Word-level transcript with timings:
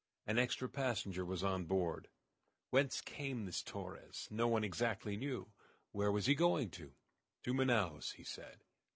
An 0.25 0.39
extra 0.39 0.67
passenger 0.67 1.23
was 1.23 1.43
on 1.43 1.65
board. 1.65 2.07
Whence 2.71 3.01
came 3.01 3.45
this 3.45 3.61
Torres? 3.61 4.27
No 4.31 4.47
one 4.47 4.63
exactly 4.63 5.15
knew. 5.15 5.51
Where 5.91 6.11
was 6.11 6.25
he 6.25 6.33
going 6.33 6.71
to? 6.71 6.93
"To 7.43 7.53
Manaos," 7.53 8.13
he 8.13 8.23
said. 8.23 8.63